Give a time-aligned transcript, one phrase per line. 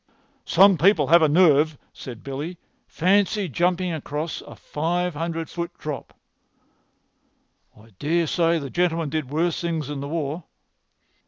[0.45, 2.57] "Some people have a nerve," said Billy.
[2.87, 6.15] "Fancy jumping across a five hundred foot drop!"
[7.77, 10.45] "I dare say the gentleman did worse things in the war."